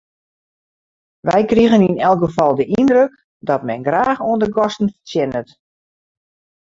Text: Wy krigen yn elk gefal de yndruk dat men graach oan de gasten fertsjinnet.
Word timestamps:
Wy 1.27 1.41
krigen 1.51 1.85
yn 1.89 2.01
elk 2.07 2.19
gefal 2.23 2.53
de 2.59 2.65
yndruk 2.77 3.11
dat 3.49 3.61
men 3.67 3.85
graach 3.87 4.21
oan 4.29 4.41
de 4.41 4.49
gasten 4.55 4.89
fertsjinnet. 4.93 5.49